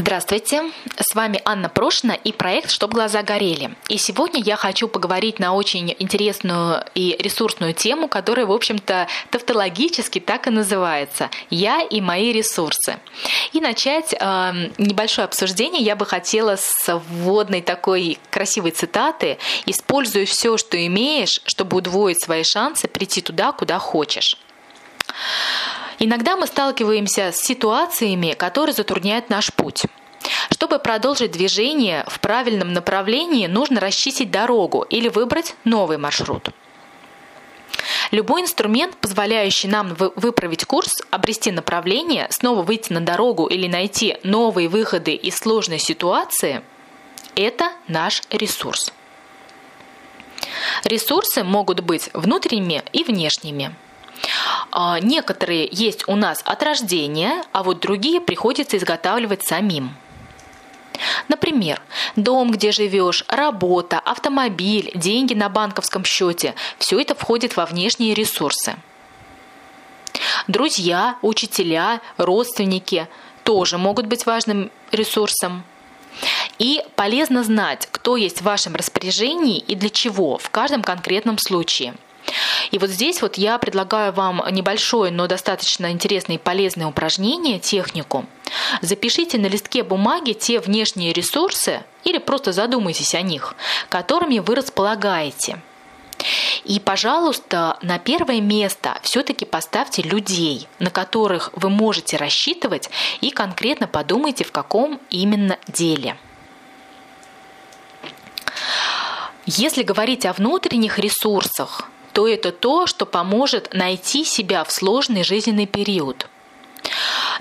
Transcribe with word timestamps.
Здравствуйте, 0.00 0.62
с 0.96 1.12
вами 1.16 1.42
Анна 1.44 1.68
Прошина 1.68 2.12
и 2.12 2.30
проект 2.30 2.70
«Чтоб 2.70 2.94
глаза 2.94 3.24
горели». 3.24 3.74
И 3.88 3.98
сегодня 3.98 4.40
я 4.40 4.54
хочу 4.54 4.86
поговорить 4.86 5.40
на 5.40 5.54
очень 5.54 5.92
интересную 5.98 6.84
и 6.94 7.16
ресурсную 7.18 7.74
тему, 7.74 8.06
которая, 8.06 8.46
в 8.46 8.52
общем-то, 8.52 9.08
тавтологически 9.30 10.20
так 10.20 10.46
и 10.46 10.50
называется 10.50 11.30
«Я 11.50 11.82
и 11.82 12.00
мои 12.00 12.32
ресурсы». 12.32 13.00
И 13.52 13.60
начать 13.60 14.14
э, 14.14 14.70
небольшое 14.78 15.24
обсуждение 15.24 15.82
я 15.82 15.96
бы 15.96 16.06
хотела 16.06 16.54
с 16.54 17.02
вводной 17.10 17.60
такой 17.60 18.20
красивой 18.30 18.70
цитаты 18.70 19.38
«Используй 19.66 20.26
все, 20.26 20.56
что 20.58 20.76
имеешь, 20.86 21.40
чтобы 21.44 21.76
удвоить 21.76 22.22
свои 22.22 22.44
шансы 22.44 22.86
прийти 22.86 23.20
туда, 23.20 23.50
куда 23.50 23.80
хочешь». 23.80 24.36
Иногда 26.00 26.36
мы 26.36 26.46
сталкиваемся 26.46 27.32
с 27.32 27.40
ситуациями, 27.40 28.34
которые 28.34 28.72
затрудняют 28.72 29.30
наш 29.30 29.52
путь. 29.52 29.82
Чтобы 30.50 30.78
продолжить 30.78 31.32
движение 31.32 32.04
в 32.06 32.20
правильном 32.20 32.72
направлении, 32.72 33.46
нужно 33.46 33.80
расчистить 33.80 34.30
дорогу 34.30 34.82
или 34.82 35.08
выбрать 35.08 35.56
новый 35.64 35.98
маршрут. 35.98 36.50
Любой 38.10 38.42
инструмент, 38.42 38.96
позволяющий 38.96 39.68
нам 39.68 39.94
выправить 39.94 40.64
курс, 40.64 41.02
обрести 41.10 41.50
направление, 41.50 42.28
снова 42.30 42.62
выйти 42.62 42.92
на 42.92 43.00
дорогу 43.00 43.46
или 43.46 43.66
найти 43.66 44.16
новые 44.22 44.68
выходы 44.68 45.14
из 45.14 45.36
сложной 45.36 45.78
ситуации, 45.78 46.62
это 47.34 47.72
наш 47.88 48.22
ресурс. 48.30 48.92
Ресурсы 50.84 51.44
могут 51.44 51.80
быть 51.80 52.08
внутренними 52.14 52.82
и 52.92 53.02
внешними– 53.02 53.74
некоторые 55.00 55.68
есть 55.70 56.08
у 56.08 56.16
нас 56.16 56.42
от 56.44 56.62
рождения, 56.62 57.42
а 57.52 57.62
вот 57.62 57.80
другие 57.80 58.20
приходится 58.20 58.76
изготавливать 58.76 59.42
самим. 59.42 59.94
Например, 61.28 61.80
дом, 62.16 62.50
где 62.50 62.72
живешь, 62.72 63.24
работа, 63.28 63.98
автомобиль, 63.98 64.90
деньги 64.94 65.34
на 65.34 65.48
банковском 65.48 66.04
счете– 66.04 66.54
все 66.78 67.00
это 67.00 67.14
входит 67.14 67.56
во 67.56 67.66
внешние 67.66 68.14
ресурсы. 68.14 68.76
Друзья, 70.48 71.16
учителя, 71.22 72.00
родственники 72.16 73.08
тоже 73.44 73.78
могут 73.78 74.06
быть 74.06 74.26
важным 74.26 74.70
ресурсом. 74.90 75.62
И 76.58 76.82
полезно 76.96 77.44
знать, 77.44 77.88
кто 77.90 78.16
есть 78.16 78.40
в 78.40 78.44
вашем 78.44 78.74
распоряжении 78.74 79.58
и 79.58 79.76
для 79.76 79.90
чего 79.90 80.36
в 80.38 80.50
каждом 80.50 80.82
конкретном 80.82 81.38
случае– 81.38 81.94
и 82.70 82.78
вот 82.78 82.90
здесь 82.90 83.22
вот 83.22 83.36
я 83.36 83.58
предлагаю 83.58 84.12
вам 84.12 84.42
небольшое, 84.50 85.10
но 85.10 85.26
достаточно 85.26 85.90
интересное 85.90 86.36
и 86.36 86.40
полезное 86.40 86.86
упражнение, 86.86 87.58
технику. 87.58 88.26
Запишите 88.82 89.38
на 89.38 89.46
листке 89.46 89.82
бумаги 89.82 90.32
те 90.32 90.60
внешние 90.60 91.12
ресурсы 91.12 91.82
или 92.04 92.18
просто 92.18 92.52
задумайтесь 92.52 93.14
о 93.14 93.22
них, 93.22 93.54
которыми 93.88 94.38
вы 94.38 94.54
располагаете. 94.54 95.60
И, 96.64 96.80
пожалуйста, 96.80 97.78
на 97.82 97.98
первое 97.98 98.40
место 98.40 98.98
все-таки 99.02 99.44
поставьте 99.44 100.02
людей, 100.02 100.66
на 100.80 100.90
которых 100.90 101.50
вы 101.54 101.70
можете 101.70 102.16
рассчитывать, 102.16 102.90
и 103.20 103.30
конкретно 103.30 103.86
подумайте, 103.86 104.44
в 104.44 104.52
каком 104.52 105.00
именно 105.10 105.58
деле. 105.68 106.16
Если 109.46 109.82
говорить 109.82 110.26
о 110.26 110.32
внутренних 110.32 110.98
ресурсах, 110.98 111.88
то 112.12 112.26
это 112.26 112.52
то, 112.52 112.86
что 112.86 113.06
поможет 113.06 113.72
найти 113.74 114.24
себя 114.24 114.64
в 114.64 114.72
сложный 114.72 115.24
жизненный 115.24 115.66
период. 115.66 116.28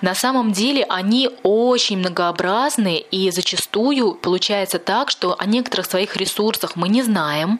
На 0.01 0.13
самом 0.13 0.51
деле 0.51 0.85
они 0.89 1.29
очень 1.43 1.97
многообразны, 1.97 2.97
и 2.97 3.31
зачастую 3.31 4.13
получается 4.15 4.79
так, 4.79 5.09
что 5.09 5.35
о 5.37 5.45
некоторых 5.45 5.85
своих 5.85 6.15
ресурсах 6.17 6.75
мы 6.75 6.89
не 6.89 7.01
знаем, 7.03 7.59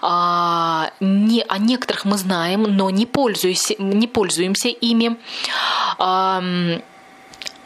а, 0.00 0.90
не, 1.00 1.42
о 1.42 1.58
некоторых 1.58 2.04
мы 2.04 2.16
знаем, 2.16 2.62
но 2.62 2.88
не, 2.90 3.06
пользуемся, 3.06 3.74
не 3.78 4.06
пользуемся 4.06 4.68
ими. 4.68 5.18
А, 5.98 6.42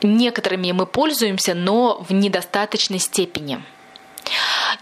некоторыми 0.03 0.73
мы 0.73 0.87
пользуемся, 0.87 1.55
но 1.55 2.05
в 2.09 2.13
недостаточной 2.13 2.99
степени. 2.99 3.63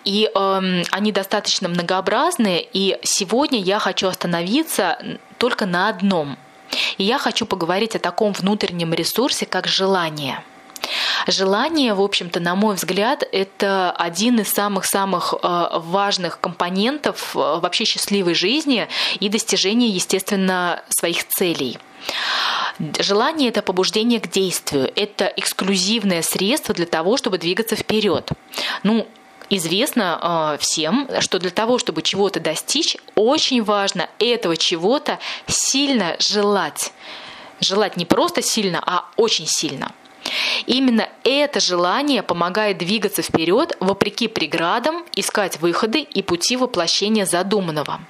И 0.04 0.30
э, 0.32 0.82
они 0.90 1.12
достаточно 1.12 1.68
многообразные, 1.68 2.66
и 2.72 2.98
сегодня 3.02 3.60
я 3.60 3.78
хочу 3.78 4.08
остановиться 4.08 4.98
только 5.38 5.66
на 5.66 5.88
одном. 5.88 6.36
И 6.98 7.04
я 7.04 7.18
хочу 7.18 7.46
поговорить 7.46 7.96
о 7.96 7.98
таком 7.98 8.32
внутреннем 8.32 8.92
ресурсе, 8.94 9.46
как 9.46 9.66
желание. 9.66 10.42
Желание, 11.26 11.94
в 11.94 12.02
общем-то, 12.02 12.40
на 12.40 12.54
мой 12.54 12.74
взгляд, 12.74 13.26
это 13.32 13.90
один 13.92 14.40
из 14.40 14.50
самых-самых 14.50 15.34
э, 15.34 15.68
важных 15.78 16.40
компонентов 16.40 17.34
э, 17.34 17.38
вообще 17.38 17.84
счастливой 17.84 18.34
жизни 18.34 18.88
и 19.20 19.28
достижения, 19.28 19.88
естественно, 19.88 20.82
своих 20.90 21.26
целей. 21.28 21.78
Желание– 22.98 23.48
это 23.50 23.62
побуждение 23.62 24.20
к 24.20 24.28
действию, 24.28 24.90
это 24.94 25.26
эксклюзивное 25.36 26.22
средство 26.22 26.74
для 26.74 26.86
того, 26.86 27.16
чтобы 27.16 27.38
двигаться 27.38 27.76
вперед. 27.76 28.28
Ну, 28.82 29.06
Известно 29.50 30.54
э, 30.54 30.58
всем, 30.60 31.08
что 31.20 31.38
для 31.38 31.50
того, 31.50 31.78
чтобы 31.78 32.02
чего-то 32.02 32.40
достичь, 32.40 32.96
очень 33.14 33.62
важно 33.62 34.08
этого 34.18 34.56
чего-то 34.56 35.18
сильно 35.46 36.16
желать. 36.18 36.92
Желать 37.60 37.96
не 37.96 38.06
просто 38.06 38.42
сильно, 38.42 38.82
а 38.84 39.04
очень 39.16 39.46
сильно. 39.46 39.92
Именно 40.66 41.08
это 41.22 41.60
желание 41.60 42.22
помогает 42.22 42.78
двигаться 42.78 43.22
вперед, 43.22 43.76
вопреки 43.80 44.28
преградам, 44.28 45.04
искать 45.14 45.60
выходы 45.60 46.00
и 46.00 46.22
пути 46.22 46.56
воплощения 46.56 47.26
задуманного. 47.26 48.00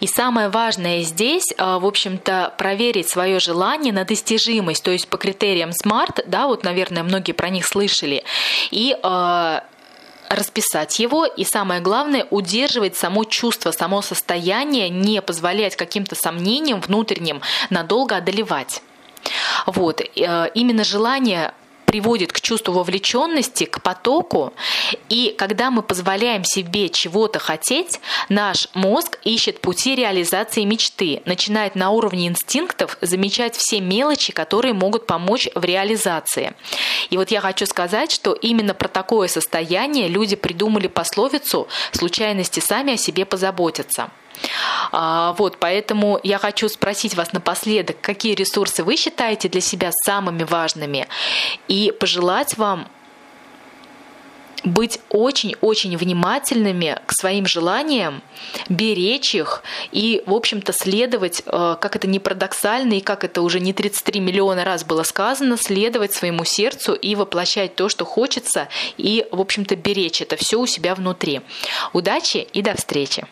И 0.00 0.06
самое 0.06 0.48
важное 0.48 1.02
здесь, 1.02 1.46
а, 1.56 1.78
в 1.78 1.86
общем-то, 1.86 2.54
проверить 2.56 3.08
свое 3.08 3.38
желание 3.38 3.92
на 3.92 4.04
достижимость, 4.04 4.82
то 4.82 4.90
есть 4.90 5.08
по 5.08 5.16
критериям 5.16 5.70
SMART, 5.70 6.24
да, 6.26 6.46
вот, 6.46 6.64
наверное, 6.64 7.02
многие 7.02 7.32
про 7.32 7.48
них 7.48 7.66
слышали, 7.66 8.24
и 8.70 8.96
а, 9.02 9.64
расписать 10.28 10.98
его 10.98 11.24
и 11.24 11.44
самое 11.44 11.80
главное 11.80 12.26
удерживать 12.30 12.96
само 12.96 13.24
чувство, 13.24 13.70
само 13.70 14.02
состояние, 14.02 14.88
не 14.88 15.22
позволять 15.22 15.76
каким-то 15.76 16.14
сомнениям 16.14 16.80
внутренним 16.80 17.40
надолго 17.70 18.16
одолевать. 18.16 18.82
Вот. 19.66 20.00
Э, 20.00 20.50
именно 20.54 20.84
желание 20.84 21.54
приводит 21.88 22.34
к 22.34 22.42
чувству 22.42 22.74
вовлеченности, 22.74 23.64
к 23.64 23.80
потоку. 23.80 24.52
И 25.08 25.34
когда 25.38 25.70
мы 25.70 25.82
позволяем 25.82 26.44
себе 26.44 26.90
чего-то 26.90 27.38
хотеть, 27.38 27.98
наш 28.28 28.68
мозг 28.74 29.18
ищет 29.24 29.62
пути 29.62 29.94
реализации 29.94 30.64
мечты, 30.64 31.22
начинает 31.24 31.76
на 31.76 31.88
уровне 31.90 32.28
инстинктов 32.28 32.98
замечать 33.00 33.56
все 33.56 33.80
мелочи, 33.80 34.34
которые 34.34 34.74
могут 34.74 35.06
помочь 35.06 35.48
в 35.54 35.64
реализации. 35.64 36.52
И 37.08 37.16
вот 37.16 37.30
я 37.30 37.40
хочу 37.40 37.64
сказать, 37.64 38.12
что 38.12 38.34
именно 38.34 38.74
про 38.74 38.88
такое 38.88 39.26
состояние 39.28 40.08
люди 40.08 40.36
придумали 40.36 40.88
пословицу 40.88 41.68
«случайности 41.92 42.60
сами 42.60 42.92
о 42.92 42.96
себе 42.98 43.24
позаботятся». 43.24 44.10
А, 44.92 45.34
вот, 45.38 45.58
поэтому 45.58 46.20
я 46.22 46.38
хочу 46.38 46.68
спросить 46.68 47.14
вас 47.14 47.32
напоследок, 47.32 48.00
какие 48.00 48.34
ресурсы 48.34 48.82
вы 48.84 48.96
считаете 48.96 49.48
для 49.48 49.60
себя 49.60 49.90
самыми 50.04 50.44
важными, 50.44 51.06
и 51.68 51.92
пожелать 51.98 52.56
вам 52.56 52.88
быть 54.64 55.00
очень-очень 55.08 55.96
внимательными 55.96 56.98
к 57.06 57.12
своим 57.12 57.46
желаниям, 57.46 58.22
беречь 58.68 59.34
их 59.34 59.62
и, 59.92 60.22
в 60.26 60.34
общем-то, 60.34 60.72
следовать, 60.72 61.42
э, 61.46 61.76
как 61.80 61.96
это 61.96 62.06
не 62.06 62.18
парадоксально 62.18 62.94
и 62.94 63.00
как 63.00 63.24
это 63.24 63.42
уже 63.42 63.60
не 63.60 63.72
33 63.72 64.20
миллиона 64.20 64.64
раз 64.64 64.84
было 64.84 65.02
сказано, 65.02 65.56
следовать 65.56 66.12
своему 66.12 66.44
сердцу 66.44 66.94
и 66.94 67.14
воплощать 67.14 67.76
то, 67.76 67.88
что 67.88 68.04
хочется, 68.04 68.68
и, 68.96 69.26
в 69.30 69.40
общем-то, 69.40 69.76
беречь 69.76 70.20
это 70.22 70.36
все 70.36 70.58
у 70.58 70.66
себя 70.66 70.94
внутри. 70.94 71.40
Удачи 71.92 72.46
и 72.52 72.62
до 72.62 72.74
встречи! 72.74 73.26